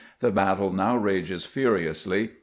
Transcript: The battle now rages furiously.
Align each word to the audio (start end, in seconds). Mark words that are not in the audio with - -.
The 0.19 0.31
battle 0.31 0.71
now 0.73 0.97
rages 0.97 1.45
furiously. 1.45 2.31